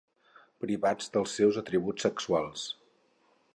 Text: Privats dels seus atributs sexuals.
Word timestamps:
Privats 0.63 1.11
dels 1.17 1.35
seus 1.41 1.61
atributs 1.63 2.09
sexuals. 2.09 2.67